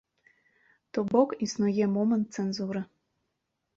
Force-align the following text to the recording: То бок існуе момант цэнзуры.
То 0.95 0.99
бок 1.11 1.29
існуе 1.47 1.85
момант 1.99 2.27
цэнзуры. 2.41 2.81